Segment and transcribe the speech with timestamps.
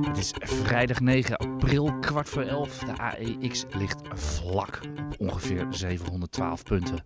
[0.00, 2.78] Het is vrijdag 9 april, kwart voor 11.
[2.78, 7.02] De AEX ligt vlak op ongeveer 712 punten.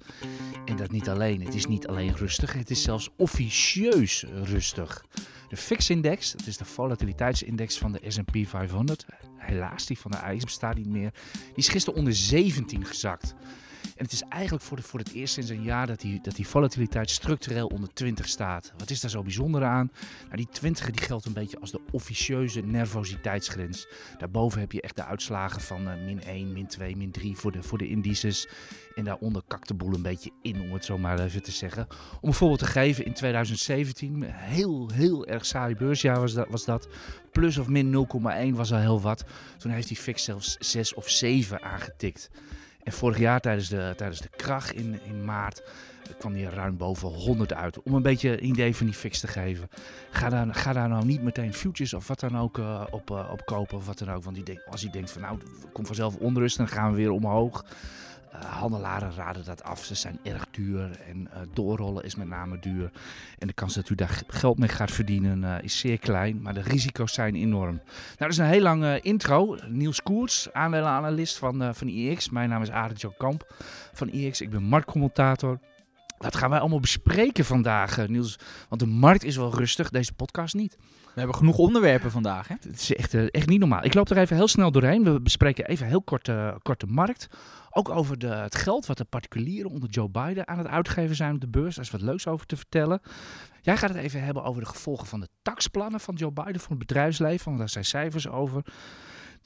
[0.65, 1.45] En dat niet alleen.
[1.45, 5.05] Het is niet alleen rustig, het is zelfs officieus rustig.
[5.49, 9.07] De FIX-index, dat is de volatiliteitsindex van de S&P 500.
[9.37, 11.13] Helaas, die van de AEX bestaat niet meer.
[11.33, 13.35] Die is gisteren onder 17 gezakt.
[13.97, 16.49] En het is eigenlijk voor, voor het eerst sinds een jaar dat die, dat die
[16.49, 18.73] volatiliteit structureel onder 20 staat.
[18.79, 19.91] Wat is daar zo bijzonder aan?
[20.25, 23.89] Nou, die 20 die geldt een beetje als de officieuze nervositeitsgrens.
[24.19, 27.53] Daarboven heb je echt de uitslagen van uh, min 1, min 2, min 3 voor
[27.53, 28.49] de, voor de indices.
[28.95, 31.87] En daaronder kakt de boel een beetje in, om het zo maar even te zeggen.
[32.21, 36.49] Om een voorbeeld te geven, in 2017, heel, heel erg saai beursjaar was dat.
[36.49, 36.89] Was dat.
[37.33, 38.09] Plus of min
[38.51, 39.25] 0,1 was al heel wat.
[39.59, 42.31] Toen heeft die fix zelfs 6 of 7 aangetikt.
[42.87, 45.63] En vorig jaar tijdens de, tijdens de kracht in, in maart
[46.19, 47.83] kwam die ruim boven 100 uit.
[47.83, 49.69] Om een beetje een idee van die fix te geven.
[50.11, 53.29] Ga daar, ga daar nou niet meteen futures of wat dan ook uh, op, uh,
[53.33, 53.77] op kopen.
[53.77, 54.25] Of wat dan ook.
[54.25, 55.39] Want die als je denkt van nou,
[55.73, 57.65] komt vanzelf onrust, dan gaan we weer omhoog.
[58.35, 59.85] Uh, handelaren raden dat af.
[59.85, 62.91] Ze zijn erg duur en doorrollen is met name duur.
[63.39, 66.63] En de kans dat u daar geld mee gaat verdienen is zeer klein, maar de
[66.63, 67.75] risico's zijn enorm.
[67.85, 69.57] Nou, dat is een heel lange intro.
[69.69, 72.31] Niels Koers, aandelenanalist van, van IEX.
[72.31, 73.55] Mijn naam is Arend Kamp
[73.93, 74.41] van IEX.
[74.41, 75.59] Ik ben marktcommentator.
[76.19, 78.39] Wat gaan wij allemaal bespreken vandaag, Niels?
[78.69, 80.77] Want de markt is wel rustig, deze podcast niet.
[81.17, 82.49] We hebben genoeg onderwerpen vandaag.
[82.49, 82.55] Hè?
[82.61, 83.85] Het is echt, echt niet normaal.
[83.85, 85.05] Ik loop er even heel snel doorheen.
[85.05, 87.29] We bespreken even heel kort, uh, kort de markt.
[87.71, 91.35] Ook over de, het geld wat de particulieren onder Joe Biden aan het uitgeven zijn
[91.35, 91.75] op de beurs.
[91.75, 93.01] Daar is wat leuks over te vertellen.
[93.63, 96.71] Jij gaat het even hebben over de gevolgen van de taxplannen van Joe Biden voor
[96.71, 97.45] het bedrijfsleven.
[97.45, 98.63] Want daar zijn cijfers over.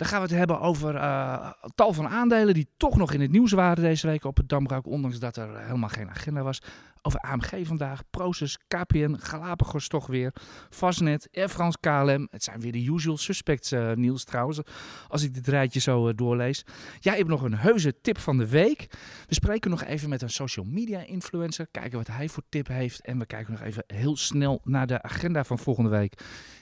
[0.00, 3.30] Dan gaan we het hebben over uh, tal van aandelen die toch nog in het
[3.30, 4.86] nieuws waren deze week op het Damrak.
[4.86, 6.62] Ondanks dat er helemaal geen agenda was.
[7.02, 10.32] Over AMG vandaag, Proces, KPN, Galapagos toch weer,
[10.70, 12.28] Fastnet, Air France, KLM.
[12.30, 14.60] Het zijn weer de usual suspects, uh, Niels trouwens,
[15.08, 16.64] als ik dit rijtje zo uh, doorlees.
[16.98, 18.86] Jij hebt nog een heuse tip van de week.
[19.28, 23.00] We spreken nog even met een social media influencer, kijken wat hij voor tip heeft.
[23.00, 26.14] En we kijken nog even heel snel naar de agenda van volgende week.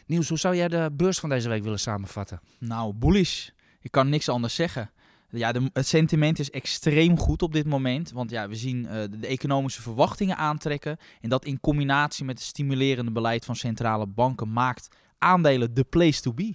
[0.06, 2.40] Niels, hoe zou jij de beurs van deze week willen samenvatten?
[2.58, 3.48] Nou, bullish.
[3.80, 4.90] Ik kan niks anders zeggen.
[5.30, 8.10] Ja, het sentiment is extreem goed op dit moment.
[8.10, 10.96] Want ja, we zien uh, de, economische verwachtingen aantrekken.
[11.20, 16.20] En dat in combinatie met het stimulerende beleid van centrale banken maakt aandelen de place
[16.20, 16.54] to be.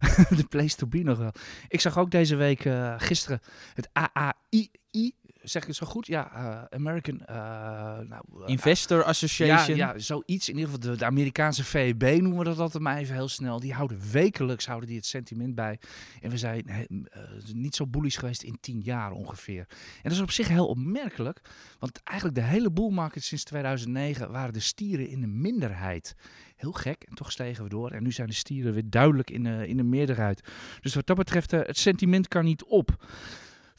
[0.36, 1.32] de place to be nog wel.
[1.68, 3.40] Ik zag ook deze week, uh, gisteren,
[3.74, 4.70] het AAI
[5.42, 6.06] zeg ik het zo goed?
[6.06, 7.20] Ja, uh, American...
[7.30, 7.36] Uh,
[7.98, 9.76] nou, uh, Investor Association.
[9.76, 10.48] Ja, ja, zoiets.
[10.48, 13.60] In ieder geval de, de, Amerikaanse VEB noemen we dat altijd maar even heel snel.
[13.60, 15.78] Die houden wekelijks houden die het sentiment bij.
[16.20, 16.86] En we zijn
[17.52, 19.66] niet zo bullish geweest in tien jaar ongeveer.
[19.68, 21.40] En dat is op zich heel opmerkelijk.
[21.78, 26.14] Want eigenlijk de hele boelmarkt sinds 2009 waren de stieren in de minderheid.
[26.56, 27.02] Heel gek.
[27.08, 27.90] En toch stegen we door.
[27.90, 30.40] En nu zijn de stieren weer duidelijk in de, in de meerderheid.
[30.80, 32.96] Dus wat dat betreft, het sentiment kan niet op.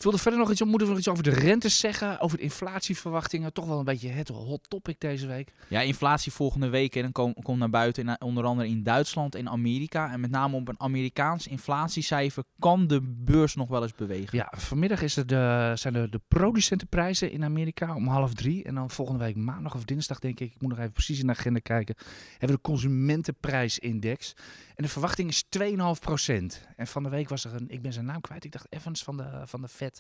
[0.03, 2.19] Wilde verder nog iets, moeten we nog iets over de rentes zeggen?
[2.19, 3.53] Over de inflatieverwachtingen?
[3.53, 5.53] Toch wel een beetje het hot topic deze week.
[5.67, 6.95] Ja, inflatie volgende week.
[6.95, 10.11] En dan komt kom naar buiten, in, onder andere in Duitsland en Amerika.
[10.11, 14.37] En met name op een Amerikaans inflatiecijfer kan de beurs nog wel eens bewegen.
[14.37, 18.63] Ja, vanmiddag is er de, zijn er de producentenprijzen in Amerika om half drie.
[18.63, 21.25] En dan volgende week maandag of dinsdag, denk ik, ik moet nog even precies in
[21.25, 21.95] de agenda kijken,
[22.29, 24.33] hebben we de consumentenprijsindex.
[24.75, 25.65] En de verwachting is 2,5%.
[26.75, 29.03] En van de week was er een, ik ben zijn naam kwijt, ik dacht Evans
[29.03, 29.90] van de, van de Fed.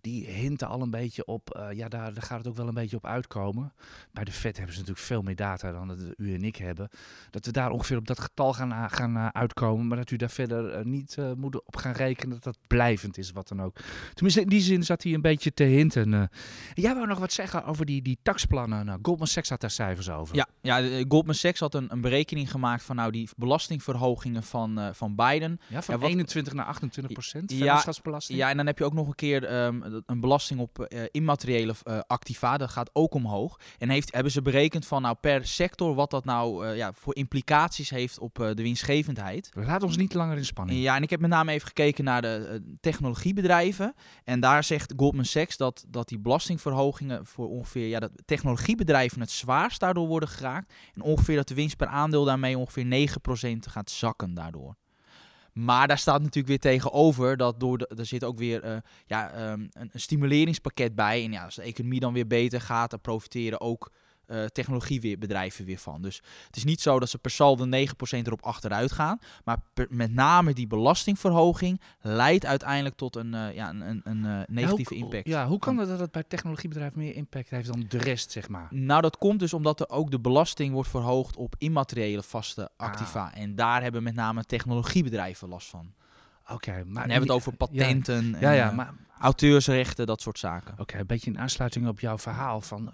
[0.00, 2.74] Die hinten al een beetje op, uh, ja, daar, daar gaat het ook wel een
[2.74, 3.72] beetje op uitkomen.
[4.12, 6.88] Bij de Fed hebben ze natuurlijk veel meer data dan dat u en ik hebben.
[7.30, 9.86] Dat we daar ongeveer op dat getal gaan, gaan uh, uitkomen.
[9.86, 13.48] Maar dat u daar verder niet moet op gaan rekenen dat dat blijvend is, wat
[13.48, 13.76] dan ook.
[14.14, 16.30] Tenminste, in die zin zat hij een beetje te hinten.
[16.74, 18.86] jij wou nog wat zeggen over die, die taxplannen.
[18.86, 20.36] Nou, Goldman Sachs had daar cijfers over.
[20.36, 25.14] Ja, ja Goldman Sachs had een, een berekening gemaakt van nou die belastingverhogingen van, van
[25.14, 25.60] Biden.
[25.66, 27.82] Ja, van ja, wat, 21 naar 28 procent ja,
[28.26, 31.74] ja, en dan heb je ook nog een keer um, een belasting op uh, immateriële
[31.84, 32.56] uh, activa.
[32.56, 33.60] Dat gaat ook omhoog.
[33.78, 37.16] En heeft, hebben ze berekend van nou per sector wat dat nou uh, ja, voor
[37.16, 39.50] implicaties heeft op de winstgevendheid.
[39.54, 40.80] Laat ons niet langer in spanning.
[40.80, 43.94] Ja, en ik heb met name even gekeken naar de technologiebedrijven.
[44.24, 49.30] En daar zegt Goldman Sachs dat, dat die belastingverhogingen voor ongeveer ja, dat technologiebedrijven het
[49.30, 50.72] zwaarst daardoor worden geraakt.
[50.94, 53.08] En ongeveer dat de winst per aandeel daarmee ongeveer
[53.48, 54.76] 9% gaat zakken daardoor.
[55.52, 58.76] Maar daar staat natuurlijk weer tegenover dat door de, er zit ook weer uh,
[59.06, 61.24] ja, um, een, een, stimuleringspakket bij.
[61.24, 63.90] En ja, als de economie dan weer beter gaat, dan profiteren ook
[64.30, 66.02] eh, technologiebedrijven weer van.
[66.02, 69.18] Dus het is niet zo dat ze per saldo 9% erop achteruit gaan.
[69.44, 74.24] Maar per- met name die belastingverhoging leidt uiteindelijk tot een, eh, ja, een, een, een
[74.24, 75.28] eh, negatieve Ja, hoe- impact.
[75.28, 78.48] Ja, hoe kan het dat het bij technologiebedrijven meer impact heeft dan de rest, zeg
[78.48, 78.66] maar?
[78.70, 83.34] Nou, dat komt dus omdat er ook de belasting wordt verhoogd op immateriële vaste activa.
[83.34, 85.92] En daar hebben met name technologiebedrijven last van.
[86.50, 86.84] Oké, maar...
[86.84, 90.74] Dan hebben we het over patenten, en, Ja, ja, eh, maar auteursrechten, dat soort zaken.
[90.78, 92.92] Oké, een beetje in aansluiting op jouw verhaal van...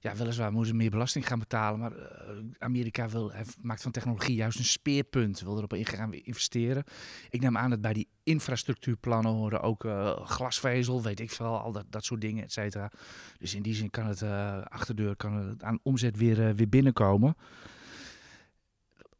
[0.00, 4.34] ja, weliswaar moeten ze meer belasting gaan betalen, maar eh, Amerika wil, maakt van technologie
[4.34, 5.40] juist een speerpunt.
[5.40, 6.84] Wil erop in gaan investeren.
[7.30, 11.72] Ik neem aan dat bij die infrastructuurplannen horen ook eh, glasvezel, weet ik veel, al
[11.72, 12.90] dat, dat soort dingen, et cetera.
[13.38, 17.36] Dus in die zin kan het eh, achterdeur kan het aan omzet weer, weer binnenkomen.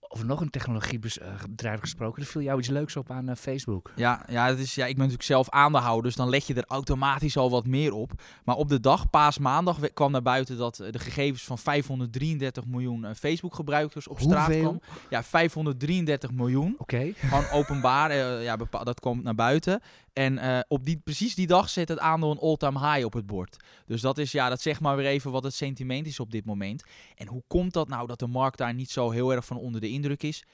[0.09, 3.93] Over nog een technologiebedrijf gesproken, er viel jou iets leuks op aan eh, Facebook.
[3.97, 6.65] Ja, ja, het is, ja, ik ben natuurlijk zelf aandeelhouder, dus dan let je er
[6.67, 8.13] automatisch al wat meer op.
[8.45, 13.05] Maar op de dag, paasmaandag, kwam naar buiten dat eh, de gegevens van 533 miljoen
[13.05, 14.81] eh, Facebook-gebruikers op straat kwamen.
[15.11, 16.75] Ja, 533 miljoen.
[16.79, 17.13] Oké.
[17.17, 19.81] Gewoon openbaar, eh, ja, dat komt naar buiten.
[20.19, 23.27] En eh, op die, precies die dag zet het aandeel een all-time high op het
[23.27, 23.57] bord.
[23.87, 26.45] Dus dat is, ja, dat zegt maar weer even wat het sentiment is op dit
[26.45, 26.85] moment.
[27.15, 29.81] En hoe komt dat nou dat de markt daar niet zo heel erg van onder
[29.81, 30.45] de indruk is?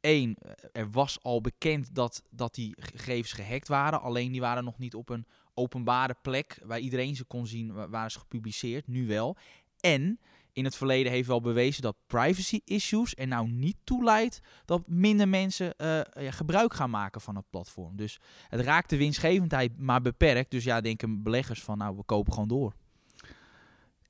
[0.00, 4.00] Eén, eh, er was al bekend dat, dat die gegevens gehackt waren.
[4.02, 7.88] Alleen die waren nog niet op een openbare plek waar iedereen ze kon zien, wa-
[7.88, 8.86] waren ze gepubliceerd.
[8.86, 9.36] Nu wel.
[9.80, 10.20] En
[10.60, 14.82] in het verleden heeft wel bewezen dat privacy issues er nou niet toe leidt dat
[14.86, 17.96] minder mensen eh, gebruik gaan maken van het platform.
[17.96, 20.50] Dus het raakt de winstgevendheid maar beperkt.
[20.50, 22.74] Dus ja, denken beleggers van nou, we kopen gewoon door.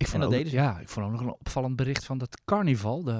[0.01, 0.57] Ik vond dat deden ze.
[0.57, 3.13] Ja, ik vond ook nog een opvallend bericht van dat Carnival, de,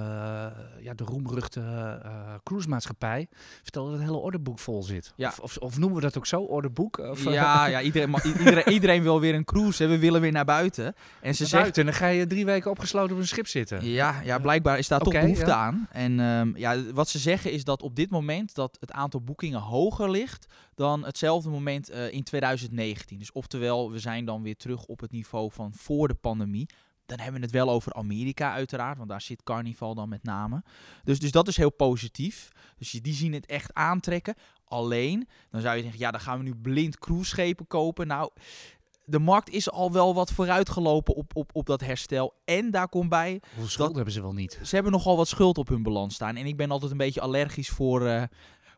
[0.81, 3.29] ja, de roemruchte eh cruisemaatschappij,
[3.63, 5.13] vertelde dat het hele orderboek vol zit.
[5.17, 5.29] Ja.
[5.29, 6.99] Of, of, of noemen we dat ook zo, orderboek?
[6.99, 9.83] Of, Ja, ja iedereen, iedereen, iedereen wil weer een cruise.
[9.83, 9.89] Hè.
[9.89, 10.85] We willen weer naar buiten.
[10.85, 10.95] En
[11.35, 13.85] ze naar zegt, buiten en dan ga je drie weken opgesloten op een schip zitten.
[13.85, 15.57] Ja, ja, blijkbaar is daar toch behoefte ja.
[15.57, 15.89] aan.
[15.91, 19.61] En ehm, ja, wat ze zeggen is dat op dit moment dat het aantal boekingen
[19.61, 20.47] hoger ligt
[20.81, 23.19] dan hetzelfde moment eh, in 2019.
[23.19, 26.69] Dus oftewel, we zijn dan weer terug op het niveau van voor de pandemie.
[27.07, 30.63] Dan hebben we het wel over Amerika uiteraard, want daar zit Carnival dan met name.
[31.05, 32.49] Dus, dus dat is heel positief.
[32.77, 34.35] Dus die zien het echt aantrekken.
[34.65, 38.07] Alleen, dan zou je denken, ja, dan gaan we nu blind cruiseschepen kopen.
[38.07, 38.31] Nou,
[39.05, 42.35] de markt is al wel wat vooruitgelopen op, op, op dat herstel.
[42.45, 44.59] En daar komt bij, Hoeveel schuld hebben ze wel niet?
[44.63, 46.37] ze hebben nogal wat schuld op hun balans staan.
[46.37, 48.23] En ik ben altijd een beetje allergisch voor, eh,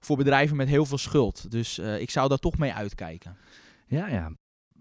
[0.05, 1.51] voor bedrijven met heel veel schuld.
[1.51, 3.37] Dus eh, ik zou daar toch mee uitkijken.
[3.87, 4.33] Ja, ja.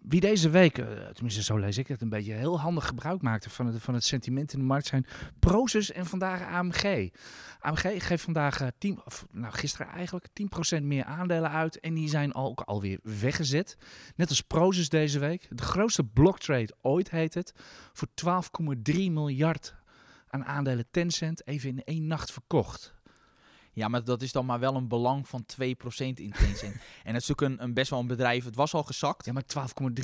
[0.01, 3.49] Wie deze week, eh, tenminste zo lees ik het, een beetje heel handig gebruik maakte
[3.49, 5.05] van het, van het sentiment in de markt zijn
[5.39, 7.09] Prozus en vandaag AMG.
[7.59, 12.09] AMG geeft vandaag, eh, 10, of, nou gisteren eigenlijk, 10% meer aandelen uit en die
[12.09, 13.77] zijn ook alweer weggezet.
[14.15, 15.47] Net als Prozus deze week.
[15.49, 17.53] De grootste blocktrade ooit heet het.
[17.93, 19.75] Voor 12,3 miljard
[20.27, 22.93] aan aandelen Tencent even in één nacht verkocht.
[23.73, 25.65] Ja, maar dat is dan maar wel een belang van 2%
[25.97, 26.75] in Tencent.
[27.03, 29.25] en het is ook een, een best wel een bedrijf, het was al gezakt.
[29.25, 29.43] Ja, maar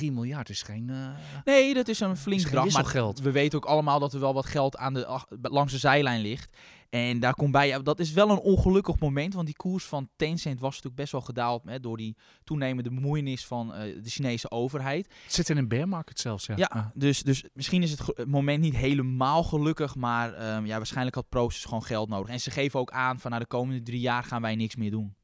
[0.12, 0.90] miljard is geen...
[0.90, 0.96] eh,
[1.44, 2.64] Nee, dat is een flink bedrag.
[2.82, 5.78] Maar we weten ook allemaal dat er wel wat geld aan de, ach- langs de
[5.78, 6.56] zijlijn ligt.
[6.90, 9.34] En daar komt bij, ja, dat is wel een ongelukkig moment.
[9.34, 13.46] Want die koers van Tencent was natuurlijk best wel gedaald hè, door die toenemende bemoeienis
[13.46, 15.06] van eh, de Chinese overheid.
[15.24, 16.54] Het zit in een bear market zelfs, ja.
[16.56, 16.86] Ja, Ah.
[16.94, 21.64] dus, dus misschien is het, moment niet helemaal gelukkig, maar ehm, ja, waarschijnlijk had Proces
[21.64, 22.30] gewoon geld nodig.
[22.30, 24.90] En ze geven ook aan van nou, de komende drie jaar gaan wij niks meer
[24.90, 25.14] doen.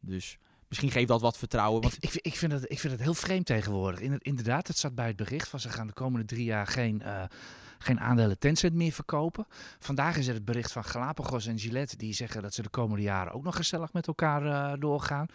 [0.00, 0.38] Dus
[0.68, 1.82] misschien geeft dat wat vertrouwen.
[1.82, 4.00] Want Ik, ik, vind- ik, vind het, ik vind het heel vreemd tegenwoordig.
[4.00, 7.02] In- Inderdaad, het zat bij het bericht van ze gaan de komende drie jaar geen,
[7.02, 7.22] eh,
[7.78, 9.46] geen aandelen Tencent meer verkopen.
[9.78, 13.02] Vandaag is er het bericht van Galapagos en Gillette die zeggen dat ze de komende
[13.02, 15.26] jaren ook nog gezellig met elkaar eh, doorgaan.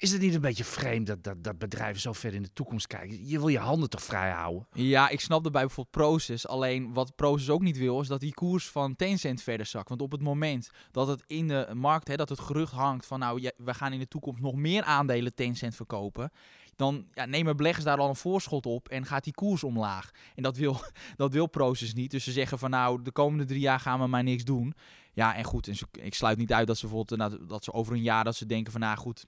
[0.00, 2.86] Is het niet een beetje vreemd dat, dat, dat bedrijven zo ver in de toekomst
[2.86, 3.28] kijken?
[3.28, 4.66] Je wil je handen toch vrij houden?
[4.72, 6.46] ja, ik snap dat bij bijvoorbeeld Proces.
[6.46, 9.88] Alleen wat Proces ook niet wil, is dat die koers van Tencent verder zakt.
[9.88, 13.18] Want op het moment dat het in de markt, hè, dat het gerucht hangt van
[13.18, 16.32] nou, we gaan in de toekomst nog meer aandelen Tencent verkopen.
[16.80, 20.10] Dan ja, nemen beleggers daar al een voorschot op en gaat die koers omlaag.
[20.34, 20.80] En dat wil,
[21.16, 22.10] dat wil Proces niet.
[22.10, 24.74] Dus ze zeggen van nou, de komende drie jaar gaan we maar niks doen.
[25.12, 27.72] Ja, en goed, en ze- ik sluit niet uit dat ze bijvoorbeeld nou, dat ze
[27.72, 29.24] over een jaar dat ze denken van nou goed,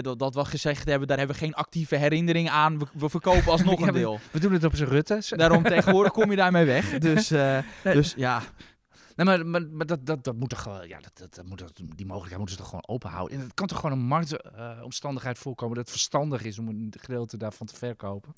[0.00, 2.78] dat, dat we gezegd hebben, daar hebben we geen actieve herinnering aan.
[2.78, 4.20] We, we verkopen alsnog Ja, een deel.
[4.30, 5.22] We doen het op zijn Rutte.
[5.28, 6.98] Daarom tegenwoordig kom je daarmee weg.
[6.98, 7.94] Dus, eh, Nee.
[7.94, 8.42] dus ja,
[9.16, 11.58] Nee, maar, maar, maar dat, dat, dat moet toch gewoon, ja, dat, dat, dat moet,
[11.58, 13.36] dat, die mogelijkheid moeten ze toch gewoon open houden.
[13.38, 17.36] En het kan toch gewoon een marktomstandigheid voorkomen dat het verstandig is om een gedeelte
[17.36, 18.32] daarvan te verkopen.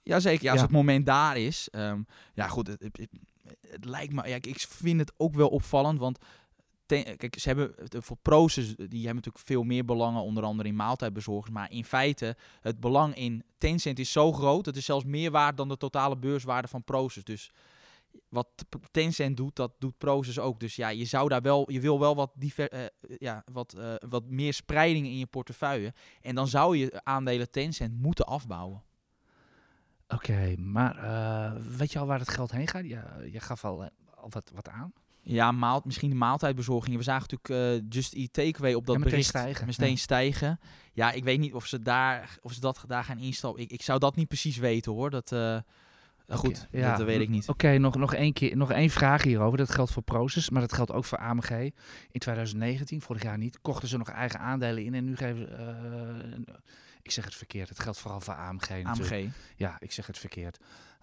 [0.00, 0.44] ja zeker.
[0.44, 0.66] Ja, als Ja.
[0.66, 1.68] het moment daar is.
[1.70, 2.02] ehm,
[2.34, 3.10] ja goed, het, het, het-
[3.68, 4.28] het lijkt me...
[4.28, 6.18] Ja, ik vind het ook wel opvallend, want...
[6.86, 10.76] ten- kijk, ze hebben voor Proces, die hebben natuurlijk veel meer belangen, onder andere in
[10.76, 11.52] maaltijdbezorgers.
[11.54, 15.56] Maar in feite, het belang in Tencent is zo groot, het is zelfs meer waard
[15.56, 17.24] dan de totale beurswaarde van Proces.
[17.24, 17.50] Dus
[18.28, 18.48] wat
[18.90, 20.60] Tencent doet, dat doet Proces ook.
[20.60, 22.84] Dus ja, je zou daar wel, je wil wel wat, diver, eh,
[23.18, 25.94] ja, wat, uh, wat meer spreiding in je portefeuille.
[26.20, 28.82] En dan zou je aandelen Tencent moeten afbouwen.
[30.08, 32.84] Oké, maar uh, weet je al waar het geld heen gaat?
[32.84, 33.82] Ja, je gaf al,
[34.14, 34.92] al wat, wat aan.
[35.24, 36.98] Ja, maal, misschien de maaltijdbezorgingen.
[36.98, 39.66] We zagen natuurlijk uh, Just Eat Takeaway op dat ja, bericht stijgen.
[39.66, 39.96] meteen ja.
[39.96, 40.60] stijgen.
[40.92, 43.62] Ja, ik weet niet of ze, daar, of ze dat daar gaan instappen.
[43.62, 45.10] Ik, ik zou dat niet precies weten hoor.
[45.10, 45.58] Dat, uh,
[46.38, 46.96] goed, okay, ja.
[46.96, 47.48] dat weet ik niet.
[47.48, 49.58] Oké, okay, nog, nog, één keer, nog één vraag hierover.
[49.58, 51.50] Dat geldt voor Proces, maar dat geldt ook voor AMG.
[52.10, 55.48] In 2019, vorig jaar niet, kochten ze nog eigen aandelen in en nu geven
[56.48, 56.54] uh,
[57.02, 57.68] ik zeg het verkeerd.
[57.68, 59.12] Het geldt vooral voor AMG natuurlijk.
[59.12, 59.30] AMG.
[59.56, 60.58] Ja, ik zeg het verkeerd.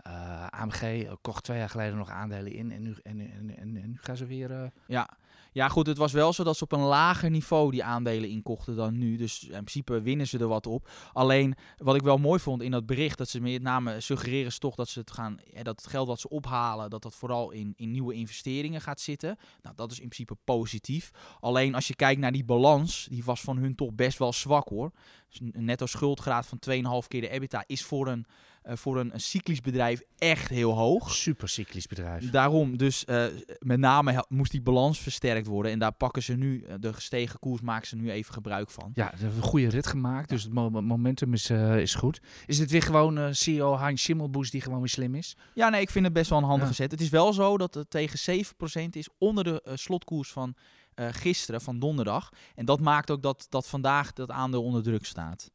[0.07, 3.89] Uh, AMG kocht twee jaar geleden nog aandelen in en nu, en, en, en, en
[3.89, 4.51] nu gaan ze weer...
[4.51, 4.67] Uh...
[4.87, 5.09] Ja.
[5.51, 5.87] Ja, goed.
[5.87, 9.17] Het was wel zo dat ze op een lager niveau die aandelen inkochten dan nu.
[9.17, 10.89] Dus in principe winnen ze er wat op.
[11.13, 14.59] Alleen, wat ik wel mooi vond in dat bericht, dat ze met name suggereren ze
[14.59, 15.37] toch dat ze het gaan...
[15.43, 18.99] Ja, dat het geld wat ze ophalen, dat dat vooral in, in nieuwe investeringen gaat
[18.99, 19.37] zitten.
[19.61, 21.11] Nou, dat is in principe positief.
[21.39, 24.69] Alleen als je kijkt naar die balans, die was van hun toch best wel zwak
[24.69, 24.91] hoor.
[25.29, 26.59] Dus een netto schuldgraad van
[27.03, 28.25] 2,5 keer de EBITDA is voor een,
[28.65, 31.13] uh, voor een, een, cyclisch bedrijf echt heel hoog.
[31.13, 32.29] Super cyclisch bedrijf.
[32.29, 33.25] Daarom, dus uh,
[33.59, 35.71] met name moest die balans versterkt worden.
[35.71, 38.91] En daar pakken ze nu, uh, de gestegen koers maken ze nu even gebruik van.
[38.93, 42.21] Ja, ze hebben een goede rit gemaakt, dus het momentum is, is goed.
[42.45, 45.37] Is dit weer gewoon CEO Heinz Schimmelboes die gewoon weer slim is?
[45.53, 46.75] Ja, nee, ik vind het best wel een handige ja.
[46.75, 46.91] zet.
[46.91, 48.45] Het is wel zo dat het tegen
[48.85, 50.55] 7% is onder de slotkoers van
[50.99, 52.29] uh, gisteren, van donderdag.
[52.55, 55.51] En dat maakt ook dat, dat vandaag dat aandeel onder druk staat.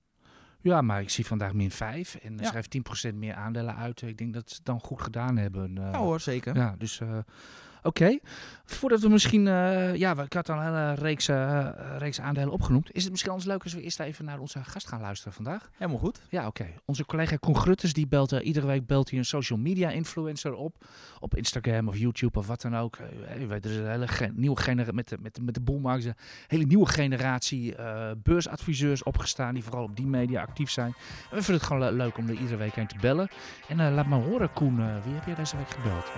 [0.65, 2.45] Ja, maar ik zie vandaag min 5 en ja.
[2.45, 2.77] schrijft
[3.11, 4.03] 10% meer aandelen uit.
[4.03, 5.77] Ik denk dat ze het dan goed gedaan hebben.
[5.79, 6.57] Uh, ja hoor, zeker.
[6.57, 7.25] Ja, dus oké.
[7.87, 8.21] Okay.
[8.65, 11.29] Voordat we misschien, uh, ja, ik had al een hele reeks,
[11.99, 12.89] reeks aandelen opgenoemd.
[12.93, 15.71] Is het misschien anders leuk als we eerst even naar onze gast gaan luisteren vandaag?
[15.73, 16.21] Helemaal goed.
[16.29, 16.63] Ja, oké.
[16.63, 16.75] Okay.
[16.85, 20.85] Onze collega Con Grutters, die belt iedere week belt hij een social media influencer op.
[21.21, 22.99] Op Instagram of YouTube of wat dan ook.
[23.39, 25.61] Je weet, er is een hele ge nieuwe generatie, met de, met, de, met de
[25.61, 26.15] boelmarkt, een
[26.47, 27.75] hele nieuwe generatie
[28.23, 29.55] beursadviseurs opgestaan.
[29.55, 30.95] Die vooral op die media actief zijn.
[31.31, 33.29] En we vinden het gewoon le leuk om er iedere week heen te bellen.
[33.69, 36.13] En uh, laat maar horen, Koen, uh, wie heb jij deze week gebeld?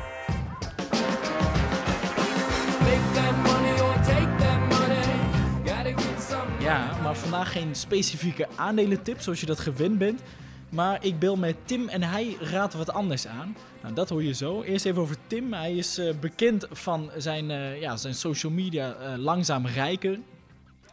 [6.67, 10.21] Ja, maar vandaag geen specifieke aandelentip zoals je dat gewend bent.
[10.69, 13.57] Maar ik bel met Tim en hij raadt wat anders aan.
[13.83, 14.63] Nou, dat hoor je zo.
[14.63, 15.53] Eerst even over Tim.
[15.53, 20.19] Hij is uh, bekend van zijn, uh, ja, zijn social media uh, langzaam rijker.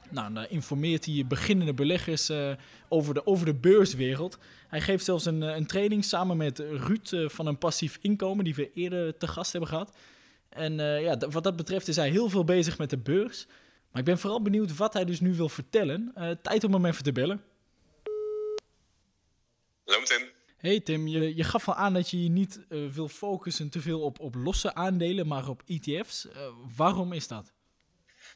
[0.10, 2.32] Nou, dan informeert hij beginnende beleggers
[2.90, 4.38] over, de, over de beurswereld.
[4.68, 8.72] Hij geeft zelfs een, een training samen met Ruud van een passief inkomen, die we
[8.74, 9.92] eerder te gast hebben gehad.
[10.54, 13.46] En uh, ja, wat dat betreft is hij heel veel bezig met de beurs.
[13.92, 16.14] Maar ik ben vooral benieuwd wat hij dus nu wil vertellen.
[16.42, 17.44] tijd om hem even te bellen.
[19.86, 20.32] Hallo Tim.
[20.58, 24.02] Hey Tim, je, je gaf al aan dat je je niet wil focussen te veel
[24.02, 26.28] op, op losse aandelen, maar op ETF's.
[26.76, 27.54] waarom is dat?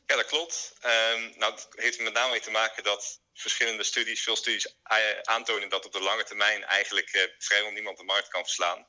[0.07, 0.73] Ja, dat klopt.
[0.85, 4.75] Um, nou, het heeft met name mee te maken dat verschillende studies, veel studies
[5.23, 8.87] aantonen dat op de lange termijn eigenlijk uh, vrijwel niemand de markt kan verslaan.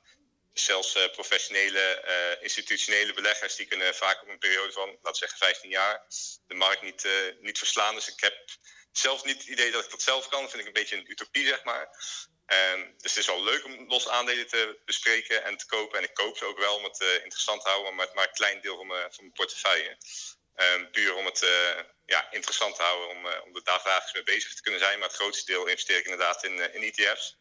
[0.61, 5.17] Zelfs uh, professionele, uh, institutionele beleggers die kunnen vaak op een periode van, laten we
[5.17, 6.07] zeggen, 15 jaar
[6.47, 7.09] de markt niet,
[7.41, 7.95] niet verslaan.
[7.95, 8.45] Dus ik heb
[8.93, 10.41] zelf niet het idee dat ik dat zelf kan.
[10.41, 11.89] Dat vind ik een beetje een utopie, zeg maar.
[12.73, 15.99] Um, dus het is wel leuk om los aandelen te bespreken en te kopen.
[15.99, 18.33] En ik koop ze ook wel om het interessant te houden, maar het maar een
[18.33, 19.97] klein deel van mijn, van mijn portefeuille.
[20.57, 21.47] Um, puur om het
[22.07, 24.99] ja, interessant te houden, om, om er dagelijks mee bezig te kunnen zijn.
[24.99, 27.37] Maar het grootste deel investeer ik inderdaad in, in ETF's.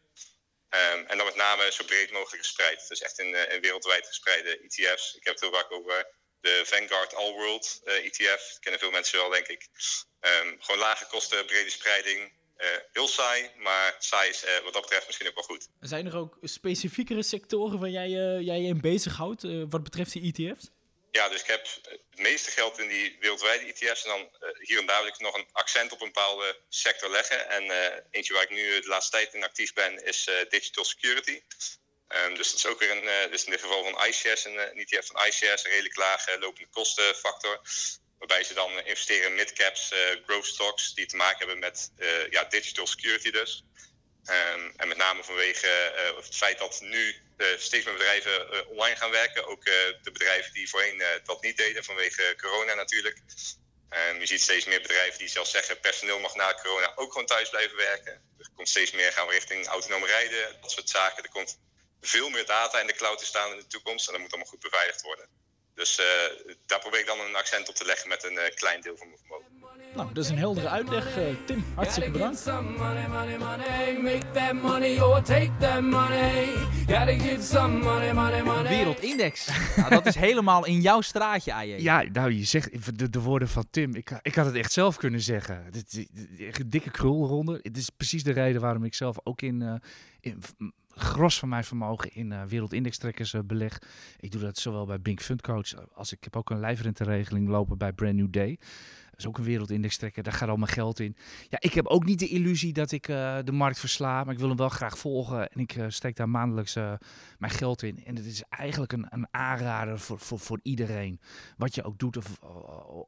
[0.70, 2.88] Um, en dan met name zo breed mogelijk gespreid.
[2.88, 5.14] Dus echt in, in wereldwijd gespreide ETF's.
[5.14, 6.06] Ik heb het heel vaak over
[6.40, 8.48] de Vanguard All World ETF.
[8.48, 9.68] Dat kennen veel mensen wel, denk ik.
[10.20, 12.32] Um, gewoon lage kosten, brede spreiding.
[12.92, 15.68] heel saai, maar saai is wat dat betreft misschien ook wel goed.
[15.80, 18.08] Zijn er ook specifiekere sectoren waar jij
[18.42, 20.70] jij je in bezighoudt wat betreft die ETF's?
[21.18, 24.04] Ja, dus ik heb het meeste geld in die wereldwijde ETF's.
[24.04, 27.10] En dan uh, hier en daar wil ik nog een accent op een bepaalde sector
[27.10, 27.48] leggen.
[27.48, 30.84] En uh, eentje waar ik nu de laatste tijd in actief ben, is uh, digital
[30.84, 31.42] security.
[32.08, 34.86] Um, dus dat is ook weer een, dus in dit geval van iShares, een, een
[34.86, 37.60] ETF van iShares, een redelijk lage lopende kostenfactor.
[38.18, 39.92] Waarbij ze dan investeren in midcaps,
[40.26, 41.90] growth stocks, die te maken hebben met
[42.30, 43.64] ja, digital security dus.
[44.24, 45.66] Um, en met name vanwege
[46.16, 47.27] het feit dat nu
[47.58, 49.46] steeds meer bedrijven uh, online gaan werken.
[49.46, 53.22] Ook de bedrijven die voorheen dat niet deden vanwege corona natuurlijk.
[54.10, 57.26] Um, je ziet steeds meer bedrijven die zelfs zeggen personeel mag na corona ook gewoon
[57.26, 58.12] thuis blijven werken.
[58.38, 61.22] Er komt steeds meer gaan we richting autonoom rijden, dat soort zaken.
[61.22, 61.58] Er komt
[62.00, 64.50] veel meer data in de cloud te staan in de toekomst en dat moet allemaal
[64.50, 65.28] goed beveiligd worden.
[65.74, 66.00] Dus
[66.66, 69.18] daar probeer ik dan een accent op te leggen met een klein deel van mijn
[69.18, 69.58] vermogen.
[69.94, 71.16] Nou, dat is een heldere uitleg.
[71.16, 72.38] eh, Tim, hartstikke bedankt.
[76.88, 78.68] Gotta get some money, money, money.
[78.68, 79.48] Wereldindex.
[79.76, 81.66] nou, dat is helemaal in jouw straatje, AJ.
[81.82, 83.94] Ja, nou, je zegt de, de woorden van Tim.
[83.94, 85.64] Ik, ik had het echt zelf kunnen zeggen.
[85.70, 87.58] Dit, dit- dit- echt een dikke krulronde.
[87.62, 89.74] Het is precies de reden waarom ik zelf ook in, eh,
[90.20, 90.38] in
[90.88, 93.78] gros van mijn vermogen in eh wereldindextrekkers eh, beleg.
[94.20, 97.78] Ik doe dat zowel bij Bink Fund Coach als ik heb ook een lijfrenteregeling lopen
[97.78, 98.58] bij Brand New Day.
[99.18, 100.22] Dat is ook een wereldindextrekker.
[100.22, 101.16] Daar gaat al mijn geld in.
[101.48, 104.38] Ja, ik heb ook niet de illusie dat ik eh, de markt versla, maar ik
[104.38, 105.50] wil hem wel graag volgen.
[105.50, 106.92] En ik eh, steek daar maandelijks eh,
[107.38, 108.04] mijn geld in.
[108.04, 111.20] En het is eigenlijk een, een aanrader voor, voor, voor iedereen.
[111.56, 112.38] Wat je ook doet of,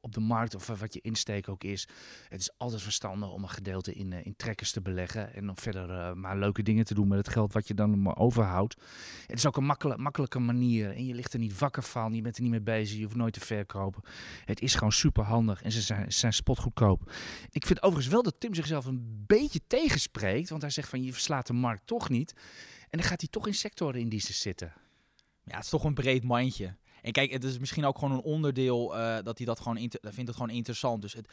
[0.01, 1.89] op de markt of wat je insteek ook is.
[2.29, 5.35] Het is altijd verstandig om een gedeelte in, in trekkers te beleggen.
[5.35, 8.77] En om verder maar leuke dingen te doen met het geld wat je dan overhoudt.
[9.27, 10.95] Het is ook een makkelijk, makkelijke manier.
[10.95, 12.15] En je ligt er niet wakker van.
[12.15, 12.97] Je bent er niet mee bezig.
[12.97, 14.03] Je hoeft nooit te verkopen.
[14.45, 15.63] Het is gewoon super handig.
[15.63, 17.13] En ze zijn, ze zijn spotgoedkoop.
[17.51, 20.49] Ik vind overigens wel dat Tim zichzelf een beetje tegenspreekt.
[20.49, 22.33] Want hij zegt van je verslaat de markt toch niet.
[22.91, 24.73] En dan gaat hij toch in sectorindices zitten.
[25.45, 26.77] Ja, het is toch een breed mandje.
[27.03, 30.17] En kijk, het is misschien ook gewoon een onderdeel eh, dat hij dat gewoon vindt
[30.17, 31.03] het gewoon interessant.
[31.03, 31.29] Dus het,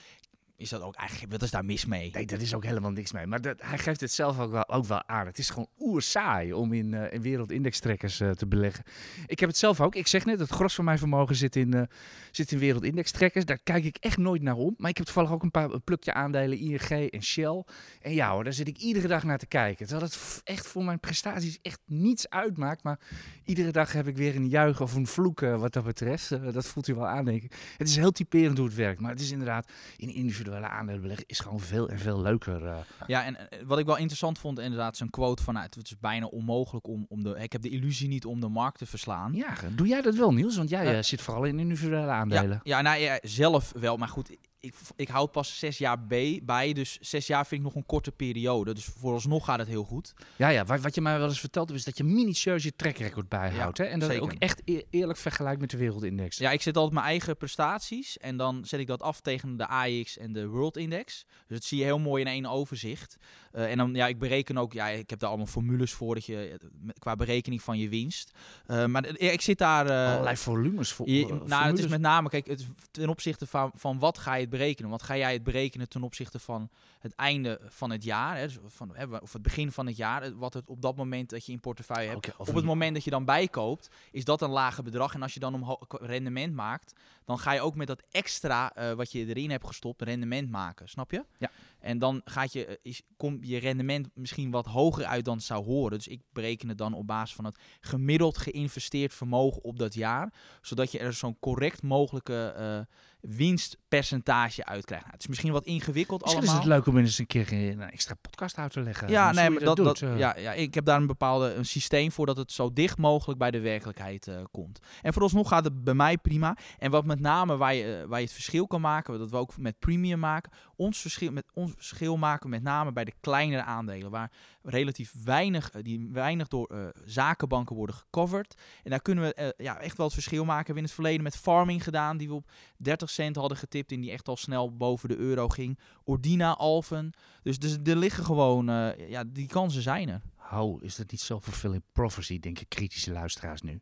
[0.58, 2.10] is dat ook eigenlijk, wat is daar mis mee?
[2.14, 3.28] Nee, daar is ook helemaal niks mee.
[3.28, 5.26] Maar dat, hij geeft het zelf ook wel, ook wel aan.
[5.26, 8.84] Het is gewoon oer saai om in, eh in wereldindextrekkers eh, te beleggen.
[9.26, 9.96] Ik heb het zelf ook.
[9.96, 11.88] Ik zeg net, het gros van mijn vermogen zit in,
[12.32, 13.46] zit in wereldindextrekkers.
[13.46, 14.74] Daar kijk ik echt nooit naar om.
[14.78, 17.64] Maar ik heb toevallig ook een paar een plukje aandelen, ING en Shell.
[18.02, 19.88] En ja hoor, daar zit ik iedere dag naar te kijken.
[19.88, 22.84] Terwijl het echt voor mijn prestaties echt niets uitmaakt.
[22.84, 23.00] Maar
[23.46, 26.30] iedere dag heb ik weer een juichen of een vloek wat dat betreft.
[26.54, 27.52] Dat voelt u wel aan, denk ik.
[27.78, 29.02] Het is heel typerend hoe het werkt.
[29.02, 32.66] Maar het is inderdaad, in individuele aandelen beleggen is gewoon veel en veel leuker.
[32.66, 32.76] eh.
[33.08, 35.76] Ja, en eh, wat ik wel interessant vond, inderdaad, zijn quote vanuit.
[35.76, 37.36] Het is bijna onmogelijk om, om de.
[37.40, 39.34] Ik heb de illusie niet om de markt te verslaan.
[39.34, 40.58] Ja, doe jij dat wel, Niels?
[40.58, 42.60] Want jij eh, zit vooral in individuele aandelen.
[42.64, 43.98] Ja, ja, nou ja, zelf wel.
[43.98, 46.74] Maar goed, ik, ik houd pas zes jaar B bij.
[46.74, 48.74] Dus zes jaar vind ik nog een korte periode.
[48.74, 50.14] Dus vooralsnog gaat het heel goed.
[50.36, 52.76] Ja, ja, wat, wat je mij wel eens verteld hebt, is dat je minutieus je
[52.76, 53.78] trackrecord bijhoudt.
[53.78, 53.90] Ja, hè?
[53.90, 54.24] En dat zeker.
[54.24, 56.38] ook echt e- eerlijk vergelijkt met de wereldindex.
[56.38, 58.18] Ja, ik zet altijd mijn eigen prestaties.
[58.18, 61.26] En dan zet ik dat af tegen de AX en de World Index.
[61.48, 63.18] Dus dat zie je heel mooi in één overzicht.
[63.58, 66.26] Eh, en dan, ja, ik bereken ook, ja, ik heb daar allemaal formules voor dat
[66.26, 68.32] je, eh, qua berekening van je winst.
[68.66, 69.90] Eh, maar ik zit daar.
[70.12, 71.10] Allerlei volumes voor.
[71.10, 74.42] Je- nou, het is met name, kijk, het ten opzichte van, van wat ga je
[74.42, 74.90] het berekenen?
[74.90, 78.58] Want ga jij het berekenen ten opzichte van het einde van het jaar, hè, dus
[78.68, 81.52] van, hè, of het begin van het jaar, wat het op dat moment dat je
[81.52, 82.26] in portefeuille hebt.
[82.50, 85.14] Op het moment dat je dan bijkoopt, is dat een lager bedrag.
[85.14, 86.94] En als je dan omho- rendement maakt,
[87.26, 90.90] dan ga je ook met dat extra wat je erin hebt gestopt, rendement maken.
[90.90, 91.26] Snap je?
[91.38, 91.52] Ja.
[91.80, 95.98] En dan gaat je, is, komt je rendement misschien wat hoger uit dan zou horen.
[95.98, 100.34] Dus ik bereken het dan op basis van het gemiddeld geïnvesteerd vermogen op dat jaar.
[100.62, 102.80] Zodat je er zo'n correct mogelijke eh,
[103.22, 105.04] winstpercentage uit krijgt.
[105.04, 106.60] Nou, het is misschien wat ingewikkeld Misschien allemaal.
[106.60, 109.10] is het leuk om eens een keer een extra podcast uit te leggen.
[109.10, 110.18] Ja, nee, maar dat, dat, eh.
[110.18, 113.40] ja, ja, ik heb daar een bepaalde een systeem voor dat het zo dicht mogelijk
[113.40, 114.80] bij de werkelijkheid eh, komt.
[115.02, 116.58] En vooralsnog gaat het bij mij prima.
[116.78, 119.38] En wat met name waar je, eh, waar je het verschil kan maken, dat we
[119.38, 123.64] ook met premium maken, ons verschil, met ons verschil maken met name bij de kleinere
[123.64, 128.54] aandelen, waar relatief weinig, die weinig door zakenbanken worden gecoverd.
[128.84, 130.60] En daar kunnen we ja, echt wel het verschil maken.
[130.60, 134.02] We hebben in het verleden met farming gedaan, die we op 30 hadden getipt en
[134.02, 135.80] die echt al snel boven de euro ging.
[136.04, 137.12] Ordina, Alphen.
[137.44, 140.22] Dus, dus er liggen gewoon, eh, ja, die kansen zijn er.
[140.36, 143.82] Hou, is dat niet self-fulfilling prophecy, denken kritische luisteraars nu?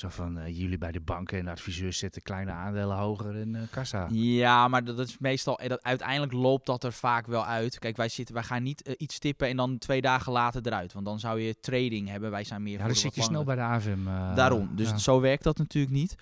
[0.00, 3.54] Zo van, eh, jullie bij de banken en de adviseurs zetten kleine aandelen hoger in
[3.54, 4.06] eh, kassa.
[4.10, 7.78] Ja, maar dat, dat is meestal, eh, dat, uiteindelijk loopt dat er vaak wel uit.
[7.78, 10.92] Kijk, wij, zitten, wij gaan niet iets tippen en dan twee dagen later eruit.
[10.92, 12.30] Want dan zou je trading hebben.
[12.30, 14.04] Wij zijn meer Ja, dan zit je snel bij de AVM.
[14.34, 14.70] Daarom.
[14.74, 14.98] Dus ja.
[14.98, 16.14] zo werkt dat natuurlijk niet.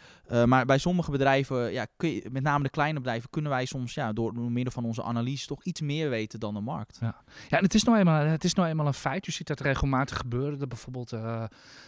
[0.46, 3.94] Maar bij sommige bedrijven, ja, kun je, met name de kleine bedrijven, kunnen wij soms
[3.94, 6.98] ja, door, door middel van onze analyse toch iets meer weten dan de markt.
[7.00, 9.26] Ja, en het is, nou eenmaal, het is nou eenmaal een feit.
[9.26, 10.58] Je ziet dat regelmatig gebeuren.
[10.58, 11.12] Dat bijvoorbeeld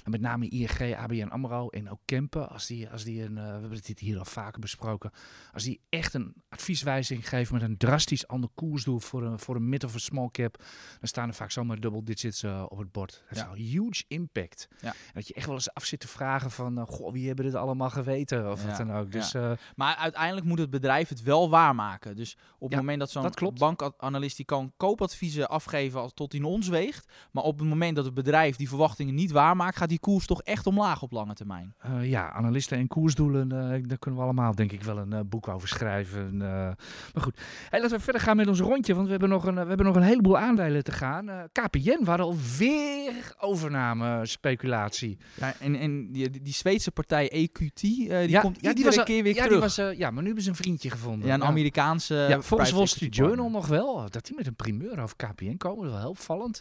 [0.04, 3.50] met name ING, ABN AMRO en ook Kempen, als die, als die een, eh, we
[3.60, 5.10] hebben dit hier al vaker besproken,
[5.52, 9.68] als die echt een advieswijziging geven met een drastisch ander koersdoel voor een, voor een
[9.68, 10.56] mid of een small cap,
[10.98, 13.24] dan staan er vaak zomaar double digits eh, op het bord.
[13.28, 13.44] Dat Ja.
[13.44, 14.68] is een huge impact.
[14.80, 14.94] Ja.
[15.12, 17.54] Dat je echt wel eens af zit te vragen van, eh, goh, wie hebben dit
[17.54, 19.12] allemaal geweten of Ja, wat dan ook.
[19.12, 19.34] Dus
[19.76, 22.16] Maar uiteindelijk moet het bedrijf het wel waarmaken.
[22.16, 26.68] Dus op het moment dat zo'n bankanalist die kan koopadviezen afgeven als tot in ons
[26.68, 27.12] weegt.
[27.32, 30.42] Maar op het moment dat het bedrijf die verwachtingen niet waarmaakt, gaat die koers toch
[30.42, 31.69] echt omlaag op lange termijn.
[31.78, 35.20] Eh, ja, analisten en koersdoelen, eh, daar kunnen we allemaal denk ik wel een eh,
[35.26, 36.36] boek over schrijven.
[36.36, 36.76] Maar
[37.22, 39.68] goed, hey, laten we verder gaan met ons rondje, want we hebben nog een, we
[39.68, 41.48] hebben nog een heleboel aandelen te gaan.
[41.52, 45.18] KPN, we hadden alweer overname speculatie.
[45.34, 49.04] Ja, en en die, die, Zweedse partij EQT, die ja, komt ja, iedere die was,
[49.04, 49.74] keer weer ja, terug.
[49.74, 51.28] Die was, ja, maar nu hebben ze een vriendje gevonden.
[51.28, 54.10] ja, een Amerikaanse Ja, volgens Wall Street Journal nog wel.
[54.10, 56.60] Dat die met een primeur over KPN komen, dat is wel heel opvallend.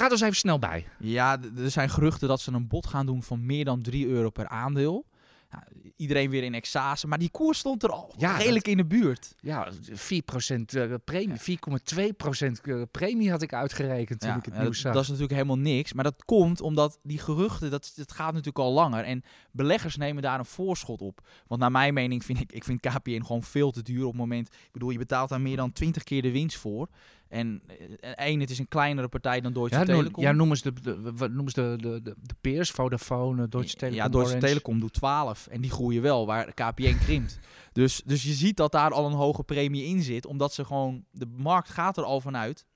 [0.00, 0.86] Praat ons even snel bij.
[0.98, 4.30] Ja, er zijn geruchten dat ze een bod gaan doen van meer dan 3 euro
[4.30, 5.06] per aandeel.
[5.96, 9.34] Iedereen weer in extase, maar die koers stond er al Ja, redelijk in de buurt.
[9.40, 14.66] Ja, 4% eh, premie, 4,2% eh, premie had ik uitgerekend toen Ja, ik het nieuws
[14.66, 14.92] dat, zag.
[14.92, 15.92] dat is natuurlijk helemaal niks.
[15.92, 19.04] Maar dat komt omdat die geruchten, dat, dat gaat natuurlijk al langer.
[19.04, 21.20] En beleggers nemen daar een voorschot op.
[21.46, 24.20] Want naar mijn mening vind ik, ik vind KPN gewoon veel te duur op het
[24.20, 24.48] moment.
[24.48, 26.88] Ik bedoel, je betaalt daar meer dan 20 keer de winst voor.
[27.30, 27.62] En
[28.00, 30.22] eh, één, het is een kleinere partij dan Deutsche ja, Telekom.
[30.22, 33.76] ja, noem eens de, de, noemen ze de, de, de, de peers, Vodafone, eh, Deutsche
[33.76, 34.46] Telekom, Ja, Deutsche Orange.
[34.46, 37.38] Telekom doet 12 en die groeien wel, waar KPN krimpt.
[37.72, 41.04] Dus, dus je ziet dat daar al een hoge premie in zit, omdat ze gewoon,
[41.10, 42.66] de markt gaat er al vanuit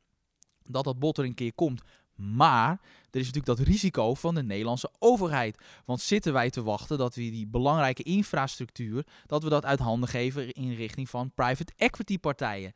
[0.63, 1.83] dat dat bod er een keer komt.
[2.15, 5.59] Maar er is natuurlijk dat risico van de Nederlandse overheid.
[5.85, 10.09] Want zitten wij te wachten dat we die belangrijke infrastructuur, dat we dat uit handen
[10.09, 12.73] geven in richting van private equity partijen.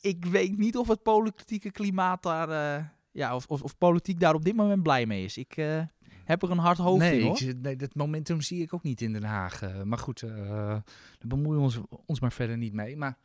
[0.00, 4.34] Ik weet niet of het politieke klimaat daar, eh, ja, of, of, of politiek daar
[4.34, 5.36] op dit moment blij mee is.
[5.36, 5.82] Ik eh,
[6.24, 7.40] heb er een hard hoofd nee, in hoor.
[7.42, 9.62] ik nee, dat momentum zie ik ook niet in Den Haag.
[9.62, 10.82] eh, maar goed, daar
[11.26, 12.96] bemoeien we ons, ons maar verder niet mee.
[12.96, 13.18] Maar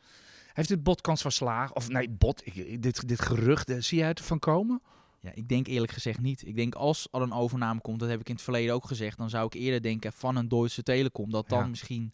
[0.54, 1.76] heeft dit bod kans van slagen?
[1.76, 4.82] Of nee, bot, ik- dit, dit gerucht, zie jij het ervan komen?
[5.20, 6.48] Ja, ik denk eerlijk gezegd niet.
[6.48, 9.18] Ik denk als er een overname komt, dat heb ik in het verleden ook gezegd,
[9.18, 11.68] dan zou ik eerder denken van een Deutsche Telekom, dat dan Ja.
[11.68, 12.14] misschien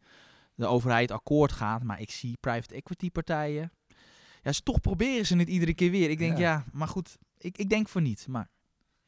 [0.56, 1.84] de overheid akkoord gaat.
[1.84, 3.72] Maar ik zie private equity partijen.
[4.42, 6.10] Ja, ze toch proberen ze het iedere keer weer.
[6.10, 6.44] Ik denk, Ja.
[6.52, 8.26] ja, maar goed, ik, ik denk voor niet.
[8.30, 8.50] Maar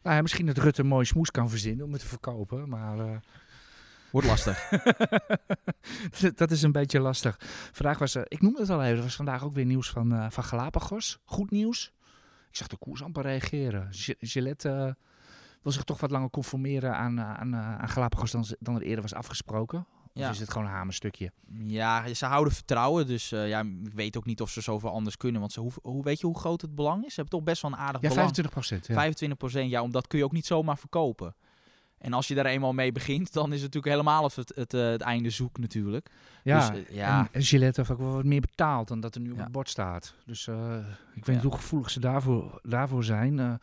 [0.02, 3.00] Nou, ja, misschien dat Rutte een mooie smoes kan verzinnen om het te verkopen, maar...
[3.00, 3.18] eh,
[4.12, 4.70] wordt lastig.
[6.36, 7.36] dat is een beetje lastig.
[7.72, 10.26] Vandaag was, ik noemde het al even, er was vandaag ook weer nieuws van, eh,
[10.30, 11.20] van Galapagos.
[11.26, 11.94] Goed nieuws.
[12.50, 13.88] Ik zag de koers amper reageren.
[13.94, 14.92] Gi- Gillette eh,
[15.62, 18.82] wil zich toch wat langer conformeren aan, aan, eh, aan Galapagos dan, ze- dan er
[18.82, 19.88] eerder was afgesproken.
[20.16, 20.30] Of Ja.
[20.30, 21.32] is het gewoon een hamerstukje?
[21.68, 25.18] ja, ze houden vertrouwen, dus eh, ja, ik weet ook niet of ze zoveel anders
[25.18, 25.40] kunnen.
[25.42, 27.14] Want ze, hoe, hoe, weet je hoe groot het belang is?
[27.14, 28.18] Ze hebben toch best wel een aardig Ja, belang.
[28.18, 28.88] 25 procent.
[28.88, 28.94] Ja.
[28.94, 31.36] 25 procent, ja, omdat kun je ook niet zomaar verkopen.
[31.98, 34.82] En als je daar eenmaal mee begint, dan is het natuurlijk helemaal het, het, eh,
[34.90, 36.10] het einde zoek natuurlijk.
[36.44, 37.20] Ja, Dus, eh, ja.
[37.20, 39.52] En, en Gillette heeft ook wel wat meer betaald dan dat er nu op het
[39.52, 40.14] bord staat.
[40.26, 40.56] Dus ik
[41.16, 41.32] weet Ja.
[41.34, 43.60] niet hoe gevoelig ze daarvoor, daarvoor zijn.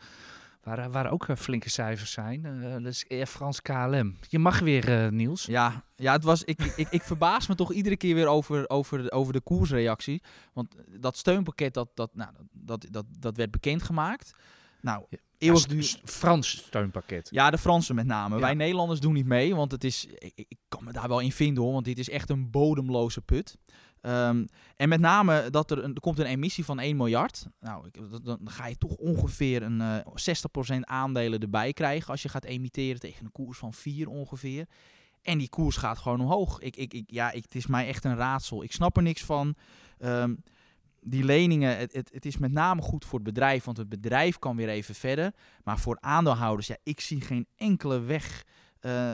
[0.61, 2.45] Eh, waar, waar ook eh, flinke cijfers zijn.
[2.45, 4.15] eh dat is Air France KLM.
[4.29, 5.45] Je mag weer, eh, Niels.
[5.45, 9.03] Ja, ja het was, ik, ik, ik verbaas me toch iedere keer weer over, over,
[9.03, 10.21] de, over de koersreactie.
[10.53, 14.33] Want dat steunpakket, dat, dat, nou, dat, dat, dat werd bekendgemaakt.
[14.81, 15.83] Nou, Ja, eeuwigduur...
[15.83, 17.27] st- Frans steunpakket.
[17.31, 18.35] Ja, de Fransen met name.
[18.35, 18.41] Ja.
[18.41, 21.31] Wij Nederlanders doen niet mee, want het is, ik, ik kan me daar wel in
[21.31, 23.57] vinden hoor, want dit is echt een bodemloze put.
[24.01, 27.45] Ehm, en met name dat er, een, er komt een emissie van 1 miljard.
[27.59, 32.29] Nou, ik, dan ga je toch ongeveer een eh 60% aandelen erbij krijgen als je
[32.29, 34.65] gaat emitteren tegen een koers van 4 ongeveer.
[35.21, 36.59] En die koers gaat gewoon omhoog.
[36.59, 38.63] Ik, ik, ik, ja, ik, het is mij echt een raadsel.
[38.63, 39.55] Ik snap er niks van.
[39.97, 40.35] Ehm,
[41.01, 44.39] die leningen, het, het, het is met name goed voor het bedrijf, want het bedrijf
[44.39, 45.33] kan weer even verder.
[45.63, 48.45] Maar voor aandeelhouders, ja, ik zie geen enkele weg.
[48.81, 49.13] Eh,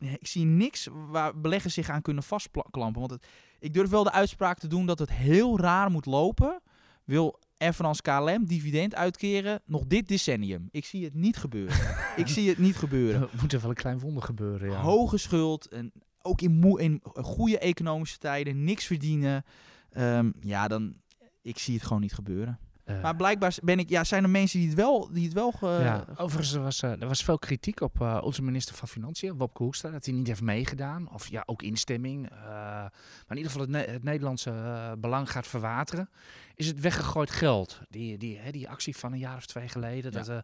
[0.00, 3.00] ik zie niks waar beleggers zich aan kunnen vastklampen.
[3.00, 3.26] Want het,
[3.58, 6.60] ik durf wel de uitspraak te doen dat het heel raar moet lopen.
[7.04, 10.68] Wil Air France KLM dividend uitkeren nog dit decennium?
[10.70, 11.76] Ik zie het niet gebeuren.
[12.16, 13.20] ik zie het niet gebeuren.
[13.20, 14.80] Er moet er wel een klein wonder gebeuren, ja.
[14.80, 19.44] Hoge schuld en ook in, goede economische tijden niks verdienen.
[19.90, 20.94] Ehm, ja, dan
[21.42, 22.58] ik zie het gewoon niet gebeuren.
[22.84, 25.52] Eh, Maar blijkbaar ben ik, ja, zijn er mensen die het wel, die het wel.
[25.52, 29.36] ge- ja, overigens er was er was veel kritiek op eh, onze minister van Financiën,
[29.36, 31.12] Wopke Hoekstra, dat hij niet heeft meegedaan.
[31.12, 32.30] Of ja, ook instemming.
[32.30, 32.90] eh, maar
[33.28, 36.10] in ieder geval het, Ne- het Nederlandse eh, belang gaat verwateren.
[36.54, 37.80] Is het weggegooid geld?
[37.88, 40.12] Die, die, hè, die actie van een jaar of twee geleden.
[40.12, 40.18] Ja.
[40.18, 40.36] Dat, eh,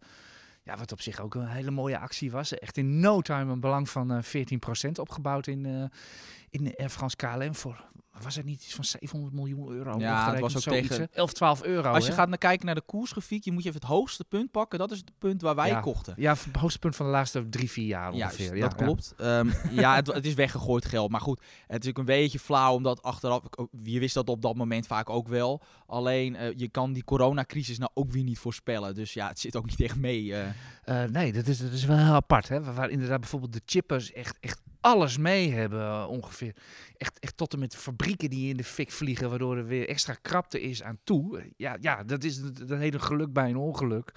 [0.62, 2.55] ja, wat op zich ook een hele mooie actie was.
[2.59, 5.85] Echt in no time een belang van eh 14% opgebouwd in, eh
[6.50, 7.87] in Air France KLM voor...
[8.22, 9.98] Was het niet iets van 700 miljoen euro?
[9.98, 11.04] Ja, het was ook tegen- hè?
[11.12, 11.90] 11, 12 euro.
[11.92, 12.16] Als je hè?
[12.16, 14.78] gaat naar kijken naar de koersgrafiek, je moet je even het hoogste punt pakken.
[14.78, 15.80] Dat is het punt waar wij Ja.
[15.80, 16.14] kochten.
[16.16, 18.61] Ja, het hoogste punt van de laatste drie, vier jaar Ja, ongeveer.
[18.61, 19.14] dat klopt.
[19.16, 21.11] Ehm, ja, het, het is weggegooid geld.
[21.11, 23.42] Maar goed, het is ook een beetje flauw, omdat achteraf...
[23.82, 25.62] Je wist dat op dat moment vaak ook wel.
[25.87, 28.94] Alleen, eh, je kan die coronacrisis nou ook weer niet voorspellen.
[28.94, 30.34] Dus ja, het zit ook niet echt mee.
[30.34, 30.48] eh.
[31.04, 32.48] Eh, nee, dat is, dat is wel heel apart.
[32.48, 32.62] Hè?
[32.74, 36.55] Waar inderdaad bijvoorbeeld de chippers echt, echt alles mee hebben eh, ongeveer.
[36.96, 40.14] Echt, echt tot en met fabrieken die in de fik vliegen, waardoor er weer extra
[40.22, 41.53] krapte is aan toe.
[41.57, 44.12] Ja, ja dat is het hele geluk bij een ongeluk.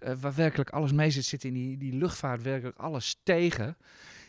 [0.00, 3.76] Eh, waar werkelijk alles mee zit, zit in die, die luchtvaart werkelijk alles tegen.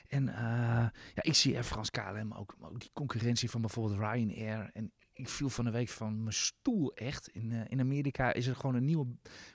[0.08, 4.69] En eh, ja, ik zie Air France KLM ook, ook die concurrentie van bijvoorbeeld Ryanair.
[4.73, 7.27] En ik viel van de week van mijn stoel echt.
[7.27, 9.06] In, eh, in Amerika is er gewoon een nieuwe,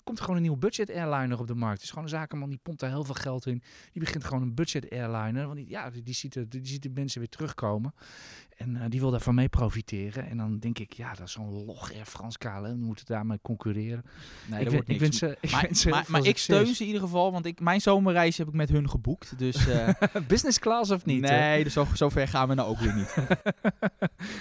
[0.05, 1.75] komt er gewoon een nieuwe budget airliner op de markt.
[1.75, 3.63] Het is gewoon een zakenman die pompt daar heel veel geld in.
[3.93, 5.45] Die begint gewoon een budget airliner.
[5.45, 7.95] Want die, ja, die, die, ziet de, die ziet de mensen weer terugkomen.
[8.57, 10.29] En eh, die wil daarvan mee profiteren.
[10.29, 12.63] En dan denk ik, ja, dat is zo'n log Air France KLM.
[12.63, 14.05] We moeten daarmee concurreren.
[14.49, 15.21] Nee, ik, dat wordt ik niks.
[15.21, 18.39] wens ik maar wens maar, ik steun ze in ieder geval, want ik, mijn zomerreis
[18.39, 19.39] heb ik met hun geboekt.
[19.39, 19.89] Dus eh,
[20.29, 21.21] Business class of niet?
[21.21, 23.15] nee, dus zo, zover gaan we nou ook weer niet.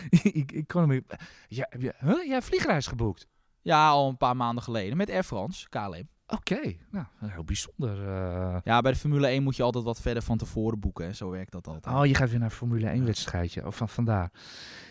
[0.34, 1.04] ik, ik kon hem.
[1.48, 2.24] Ja, heb je, huh?
[2.24, 3.28] Jij hebt vliegreis geboekt?
[3.62, 6.10] Ja, al een paar maanden geleden met Air France, KLM.
[6.28, 6.60] Oké,
[6.92, 8.08] nou, heel bijzonder.
[8.08, 8.58] eh.
[8.64, 11.06] Ja, bij de Formule 1 moet je altijd wat verder van tevoren boeken.
[11.06, 11.14] hè.
[11.14, 11.96] Zo werkt dat altijd.
[11.96, 13.66] Oh, je gaat weer naar een Formule 1 wedstrijdje.
[13.66, 14.32] Of van vandaar.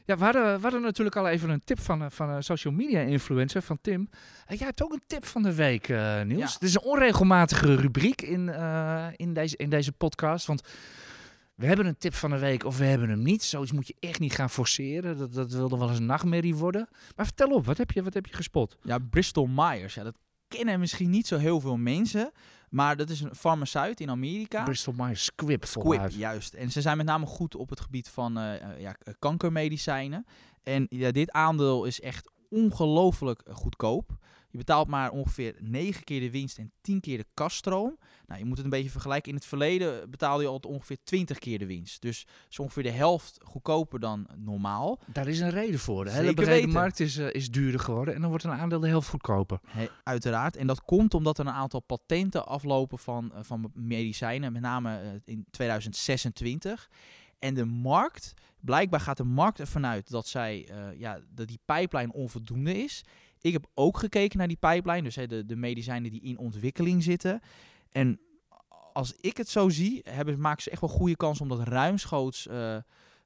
[0.04, 2.72] Ja, we hadden, we hadden natuurlijk al even een tip van, eh, van een social
[2.72, 4.08] media influencer, van Tim.
[4.46, 6.40] En jij hebt ook een tip van de week, eh, Niels.
[6.40, 6.52] Ja.
[6.54, 10.46] Het is een onregelmatige rubriek in, eh, in, deze, in deze podcast.
[10.46, 10.62] Want
[11.60, 13.42] we hebben een tip van de week of we hebben hem niet.
[13.42, 15.18] Zoiets moet je echt niet gaan forceren.
[15.18, 16.88] Dat, dat wilde wel eens een nachtmerrie worden.
[17.16, 18.76] Maar vertel op, wat heb je, wat heb je gespot?
[18.82, 19.94] Ja, Bristol Myers.
[19.94, 20.16] Ja, dat
[20.48, 22.30] kennen misschien niet zo heel veel mensen.
[22.70, 24.62] Maar dat is een farmaceut in Amerika.
[24.62, 26.14] Bristol Myers Squibb Squib, voluit.
[26.14, 26.54] juist.
[26.54, 30.24] En ze zijn met name goed op het gebied van eh, eh, ja, k- kankermedicijnen.
[30.62, 34.10] En ja, dit aandeel is echt ongelooflijk eh, goedkoop.
[34.50, 37.98] Je betaalt maar ongeveer 9 keer de winst en 10 keer de kaststroom.
[38.26, 39.30] Nou, je moet het een beetje vergelijken.
[39.30, 42.02] In het verleden betaalde je altijd ongeveer 20 keer de winst.
[42.02, 45.00] Dus is ongeveer de helft goedkoper dan normaal.
[45.06, 46.04] Daar is een reden voor.
[46.04, 48.14] De hele brede markt is, eh, is duurder geworden.
[48.14, 49.60] En dan wordt een aandeel de helft goedkoper.
[50.02, 50.56] Uiteraard.
[50.56, 54.98] En dat komt omdat er een aantal patenten aflopen van, eh, van medicijnen, met name
[54.98, 56.90] eh, in 2026.
[57.38, 62.12] En de markt, blijkbaar gaat de markt ervan uit dat, zij, ja, dat die pijplijn
[62.12, 63.04] onvoldoende is.
[63.40, 67.02] Ik heb ook gekeken naar die pijplijn, dus hè, de, de medicijnen die in ontwikkeling
[67.02, 67.40] zitten.
[67.90, 68.20] En
[68.92, 72.46] als ik het zo zie, hebben, maken ze echt wel goede kans om dat ruimschoots
[72.46, 72.76] eh,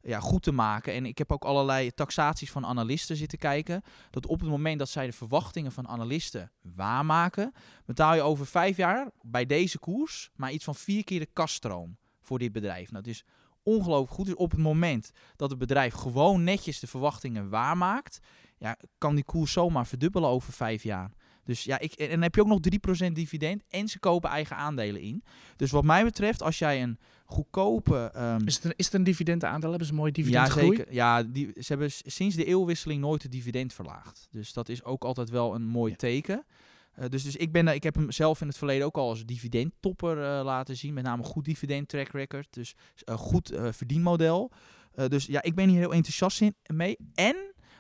[0.05, 0.93] ja, goed te maken.
[0.93, 3.83] En ik heb ook allerlei taxaties van analisten zitten kijken.
[4.11, 7.53] Dat op het moment dat zij de verwachtingen van analisten waarmaken,
[7.85, 11.97] betaal je over vijf jaar bij deze koers maar iets van vier keer de kaststroom
[12.21, 12.91] voor dit bedrijf.
[12.91, 13.25] Nou, het is
[13.63, 14.27] ongelooflijk goed.
[14.27, 18.19] Dus op het moment dat het bedrijf gewoon netjes de verwachtingen waarmaakt,
[18.65, 21.11] ja, kan die koers zomaar verdubbelen over vijf jaar.
[21.45, 22.61] Dus ja, ik, en dan heb je ook nog
[23.09, 25.25] 3% dividend en ze kopen eigen aandelen in.
[25.57, 28.11] Dus wat mij betreft, als jij een goedkope...
[28.15, 29.69] ehm, Is het een, is het een dividendaandeel?
[29.69, 30.77] Hebben ze een mooie ja, dividendgroei?
[30.77, 30.93] zeker.
[30.93, 34.29] Ja, die, ze hebben sinds de eeuwwisseling nooit het dividend verlaagd.
[34.31, 35.97] Dus dat is ook altijd wel een mooi Ja.
[35.97, 36.45] teken.
[36.93, 39.09] Eh, dus, dus ik, ben, daar- ik heb hem zelf in het verleden ook al
[39.09, 40.95] als dividendtopper eh, laten zien.
[40.95, 42.47] Met name goed dividend track record.
[42.51, 42.75] Dus
[43.05, 44.51] een goed eh, verdienmodel.
[44.95, 46.97] Eh, dus ja, ik ben hier heel enthousiast in, mee.
[47.15, 47.37] En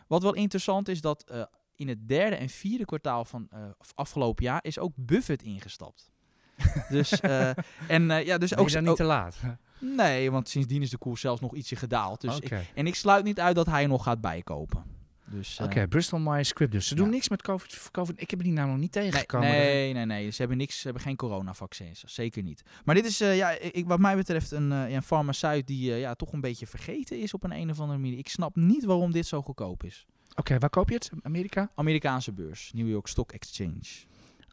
[0.07, 1.43] wat wel interessant is, dat eh,
[1.77, 3.59] in het derde en vierde kwartaal van eh,
[3.95, 6.11] afgelopen jaar is ook Buffett ingestapt.
[6.89, 7.51] dus, eh,
[7.89, 9.37] en ja, dus Ben ook, je dan niet te laat?
[9.81, 12.21] Nee, want sindsdien is de koers zelfs nog ietsje gedaald.
[12.21, 14.85] Dus ik- en ik sluit niet uit dat hij nog gaat bijkopen.
[15.31, 16.87] Dus, eh, Oké, Bristol Myers Squibb dus.
[16.89, 18.21] Ze doen niks met COVID, COVID.
[18.21, 19.49] Ik heb die nou nog niet tegengekomen.
[19.49, 20.31] nee, nee, nee.
[20.31, 20.77] Ze hebben niks.
[20.77, 22.05] Ze hebben geen coronavaccins.
[22.05, 22.63] Zeker niet.
[22.85, 26.15] Maar dit is, eh, ja, ik, wat mij betreft, een, eh, een farmaceut die ja,
[26.15, 28.19] toch een beetje vergeten is op een, een of andere manier.
[28.19, 30.07] Ik snap niet waarom dit zo goedkoop is.
[30.35, 31.11] Oké, waar koop je het?
[31.23, 31.71] Amerika?
[31.75, 33.83] Amerikaanse beurs, New York Stock Exchange.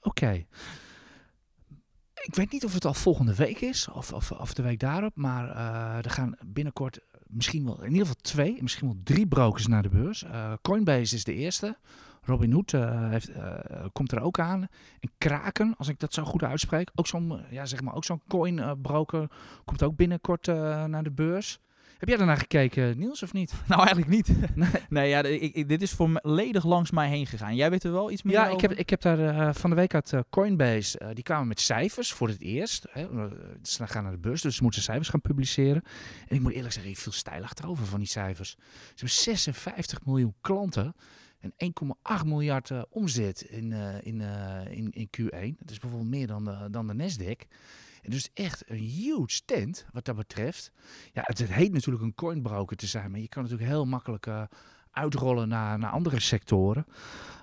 [0.02, 0.46] Oké.
[2.22, 5.16] Ik weet niet of het al volgende week is of, of, of de week daarop,
[5.16, 7.00] maar eh, er gaan binnenkort
[7.32, 10.24] misschien wel, in ieder geval twee, misschien wel drie brokers naar de beurs.
[10.24, 11.78] Eh, Coinbase is de eerste.
[12.24, 14.68] Robinhood eh, heeft, eh, komt er ook aan.
[15.00, 18.22] En Kraken, als ik dat zo goed uitspreek, ook zo'n ja, zeg maar, ook zo'n
[18.28, 19.30] coin eh, broker
[19.66, 20.46] komt ook binnenkort
[20.88, 21.60] naar de beurs.
[22.02, 23.54] Heb jij daarnaar gekeken, Niels, of niet?
[23.68, 24.32] Nou, eigenlijk niet.
[24.90, 27.56] nee, ja, ik, ik- dit is volledig langs mij heen gegaan.
[27.56, 28.54] Jij weet er wel iets meer Ja, over?
[28.54, 31.48] ik heb, ik heb daar eh, van de week uit eh, Coinbase, eh, die kwamen
[31.48, 32.86] met cijfers voor het eerst.
[32.92, 33.08] Hè.
[33.62, 35.84] Ze gaan naar de beurs, dus ze moeten cijfers gaan publiceren.
[36.28, 38.50] En ik moet eerlijk zeggen, ik viel stijl achterover van die cijfers.
[38.50, 40.96] Ze hebben 56 miljoen klanten
[41.40, 41.54] en
[42.22, 43.72] 1,8 miljard omzet in,
[44.04, 44.22] in,
[44.70, 45.58] in, in Q1.
[45.60, 47.48] Dat is bijvoorbeeld meer dan de, dan de Nasdaq.
[48.02, 50.72] En dus echt een huge tent wat dat betreft.
[51.14, 54.26] Ja, het, het heet natuurlijk een coinbroker te zijn, maar je kan natuurlijk heel makkelijk
[54.26, 54.44] eh,
[54.92, 56.86] uitrollen naar, naar andere sectoren.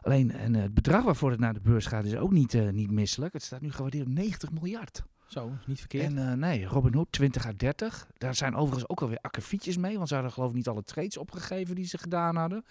[0.03, 2.68] Alleen en, eh, het bedrag waarvoor het naar de beurs gaat is ook niet, eh,
[2.68, 3.33] niet misselijk.
[3.33, 5.03] Het staat nu gewaardeerd op 90 miljard.
[5.29, 6.05] Zo, niet verkeerd.
[6.05, 8.07] En eh, nee, Robinhood 20 à 30.
[8.19, 9.97] Daar zijn overigens ook alweer akkefietjes mee.
[9.97, 12.64] Want ze hadden geloof ik niet alle trades opgegeven die ze gedaan hadden.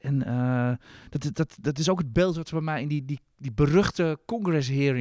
[0.00, 0.72] En eh,
[1.10, 4.18] dat, dat, dat is ook het beeld wat bij mij in die, die, die beruchte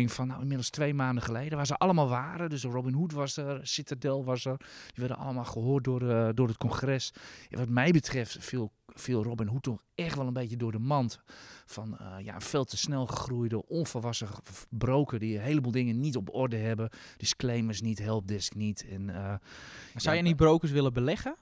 [0.06, 1.58] van nou, inmiddels twee maanden geleden.
[1.58, 2.50] Waar ze allemaal waren.
[2.50, 4.58] Dus Robinhood was er, Citadel was er.
[4.58, 7.14] Die werden allemaal gehoord door, eh, door het congres.
[7.50, 11.20] Wat mij betreft viel, viel Robinhood toch echt wel een beetje door de mand.
[11.66, 14.28] Van ja, veel te snel gegroeide, onvolwassen
[14.70, 16.69] broker die een heleboel dingen niet op orde hebben.
[17.18, 18.86] Disclaimers niet, helpdesk niet.
[18.90, 19.34] En, eh,
[19.96, 21.36] Zou je Ja, die brokers willen beleggen?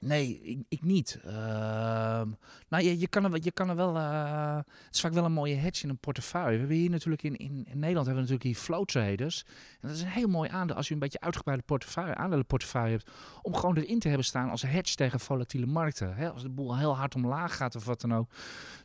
[0.00, 1.18] Nee, ik, ik niet.
[1.24, 2.28] Ehm,
[2.68, 3.96] nou, je, je, kan er, wel- je kan er wel.
[3.96, 6.52] eh, het is vaak wel een mooie hedge in een portefeuille.
[6.52, 9.44] We hebben hier natuurlijk in, in, in Nederland hebben we natuurlijk hier flow traders.
[9.80, 13.10] En dat is een heel mooi aandeel als je een beetje uitgebreide portefeuille, aandelenportefeuille hebt.
[13.42, 16.14] Om gewoon erin te hebben staan als hedge tegen volatiele markten.
[16.14, 18.30] Hè, als de boel heel hard omlaag gaat of wat dan ook.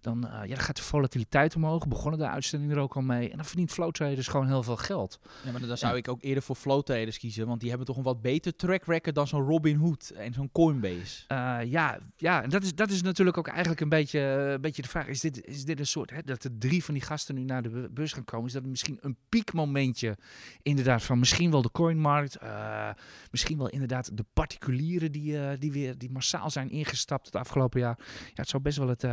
[0.01, 1.87] Dan, eh, ja, dan gaat de volatiliteit omhoog.
[1.87, 3.29] Begonnen de uitzending er ook al mee.
[3.29, 5.19] En dan verdient flow traders gewoon heel veel geld.
[5.43, 7.97] Ja, maar dan zou ik ook eerder voor flow traders kiezen, want die hebben toch
[7.97, 11.03] een wat beter track record dan zo'n Robin Hood en zo'n Coinbase.
[11.27, 14.81] Eh, ja, ja, en dat is, dat is natuurlijk ook eigenlijk een beetje, een beetje
[14.81, 15.07] de vraag.
[15.07, 17.61] Is dit, is dit een soort, hè, dat er drie van die gasten nu naar
[17.61, 20.17] de beurs gaan komen, is dat misschien een piekmomentje
[20.61, 22.89] inderdaad van misschien wel de coinmarkt, eh,
[23.31, 27.79] misschien wel inderdaad de particulieren die, eh, die weer die massaal zijn ingestapt het afgelopen
[27.79, 27.97] jaar.
[27.99, 29.03] Ja, het zou best wel het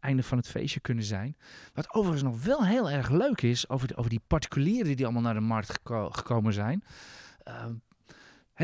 [0.00, 1.36] einde van het feestje kunnen zijn.
[1.74, 5.34] Wat overigens nog wel heel erg leuk is over, over die particulieren die allemaal naar
[5.34, 6.84] de markt geko- gekomen zijn.
[7.42, 7.74] Ehm,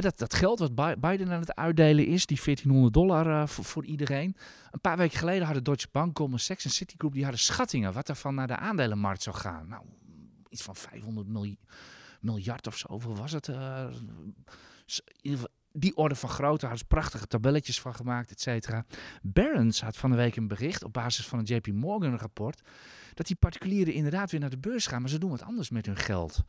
[0.00, 3.84] Dat, dat geld wat Bi- Biden aan het uitdelen is, die 1400 dollar eh, voor,
[3.84, 4.36] iedereen.
[4.70, 8.06] Een paar weken geleden hadden Deutsche Bank, Goldman Sachs en Citigroup, die hadden schattingen wat
[8.06, 9.68] daarvan naar de aandelenmarkt zou gaan.
[9.68, 9.82] Nou,
[10.48, 11.58] iets van 500 milj-
[12.20, 13.48] miljard of zo, hoeveel was het?
[15.22, 18.84] geval die orde van grootte, hadden ze prachtige tabelletjes van gemaakt, et cetera.
[19.22, 22.62] Barron's had van de week een bericht op basis van een JP Morgan rapport,
[23.14, 25.86] dat die particulieren inderdaad weer naar de beurs gaan, maar ze doen wat anders met
[25.86, 26.42] hun geld.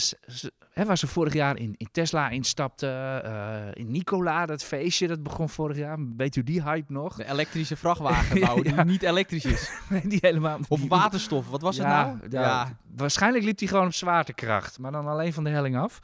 [0.00, 4.64] Ze, ze- hè, waar ze vorig jaar in, in Tesla instapten, eh, in Nikola, dat
[4.64, 5.98] feestje, dat begon vorig jaar.
[6.16, 7.16] Weet u die hype nog?
[7.16, 8.76] De elektrische vrachtwagen bouwen Ja.
[8.76, 9.70] die niet elektrisch is.
[9.90, 10.58] Nee, die helemaal.
[10.68, 12.44] Of die- waterstof, wat was ja, het nou?
[12.44, 15.98] ja, Waarschijnlijk liep hij gewoon op zwaartekracht, maar dan alleen van de helling af.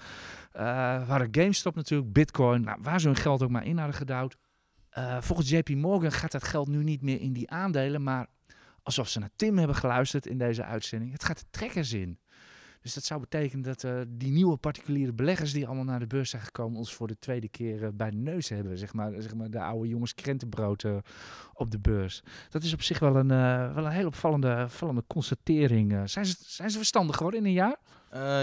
[0.52, 3.96] Eh we hadden GameStop natuurlijk, Bitcoin, nou, waar ze hun geld ook maar in hadden
[3.96, 4.36] gedouwd.
[4.90, 8.26] Eh, volgens JP Morgan gaat dat geld nu niet meer in die aandelen, maar
[8.82, 11.12] alsof ze naar Tim hebben geluisterd in deze uitzending.
[11.12, 12.18] Het gaat de trekkers in.
[12.82, 16.30] Dus dat zou betekenen dat eh, die nieuwe particuliere beleggers die allemaal naar de beurs
[16.30, 18.78] zijn gekomen, ons voor de tweede keer eh, bij de neus hebben.
[18.78, 20.96] Zeg maar, zeg maar de oude jongens krentenbrood eh,
[21.54, 22.22] op de beurs.
[22.50, 23.28] Dat is op zich wel een,
[23.74, 26.10] wel een heel opvallende, opvallende constatering.
[26.10, 27.76] zijn, ze, zijn ze verstandig geworden in een jaar?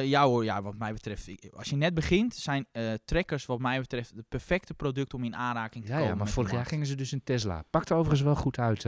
[0.04, 1.30] Ja hoor, ja, wat mij betreft.
[1.56, 2.68] Als je net begint, zijn
[3.06, 6.12] trackers wat mij betreft het perfecte product om in aanraking te Ja, komen.
[6.14, 7.64] ja maar vorig jaar gingen ze dus in Tesla.
[7.70, 8.86] Pakte overigens wel goed uit.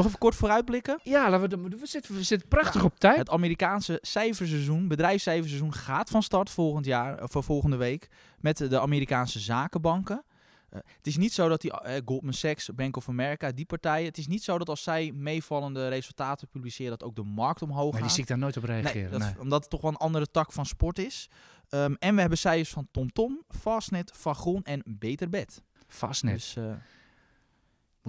[0.00, 0.04] Eh.
[0.04, 1.00] Nog even kort vooruitblikken.
[1.02, 3.16] Ja, laten we, we, zitten, we zitten prachtig op tijd.
[3.18, 8.08] Het Amerikaanse cijferseizoen, bedrijfscijferseizoen, gaat van start volgend jaar, of voor volgende week,
[8.40, 10.24] met de Amerikaanse zakenbanken.
[10.70, 14.06] Eh, het is niet zo dat die eh, Goldman Sachs, Bank of America, die partijen,
[14.06, 17.82] het is niet zo dat als zij meevallende resultaten publiceren, dat ook de markt omhoog
[17.82, 18.00] Nee, gaat.
[18.02, 19.10] die zie ik daar nooit op Nee, reageren.
[19.10, 19.40] dat, nee.
[19.40, 21.28] omdat het toch wel een andere tak van sport is.
[21.68, 25.62] Ehm, en we hebben cijfers van TomTom, Fastnet, Vagon en Beterbed.
[25.86, 26.34] Fastnet.
[26.34, 26.72] Dus, eh,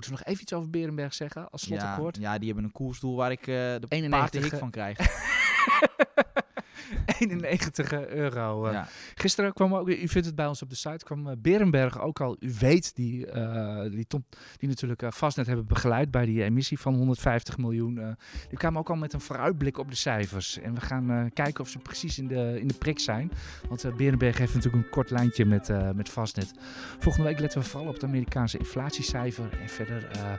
[0.01, 2.17] Moeten we nog even iets over Berenberg zeggen als ja, slotakkoord?
[2.17, 4.97] ja, die hebben een koersdoel waar ik eh de 91, paardenhik eh, van krijg.
[7.19, 8.65] 91 euro.
[8.67, 8.73] eh.
[8.73, 8.87] ja.
[9.15, 12.21] Gisteren kwam ook, u vindt het bij ons op de site, kwam eh, Berenberg ook
[12.21, 12.37] al.
[12.39, 14.25] U weet, die, eh, die, Tom,
[14.57, 17.97] die natuurlijk eh, Fastnet hebben begeleid bij die emissie van 150 miljoen.
[17.97, 18.07] eh,
[18.49, 20.59] die kwamen ook al met een vooruitblik op de cijfers.
[20.59, 23.31] En we gaan eh, kijken of ze precies in de, in de prik zijn.
[23.69, 26.51] Want eh, Berenberg heeft natuurlijk een kort lijntje met, eh met Fastnet.
[26.99, 29.59] Volgende week letten we vooral op het Amerikaanse inflatiecijfer.
[29.61, 30.33] En verder, eh,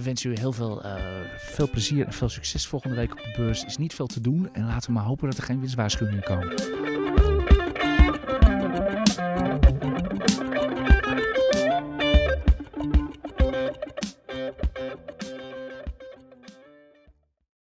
[0.00, 0.94] we wensen u heel veel, eh,
[1.36, 3.64] veel plezier en veel succes volgende week op de beurs.
[3.64, 4.48] Is niet veel te doen.
[4.52, 7.29] En laten we maar hopen dat er geen winstwaarschuwingen komen.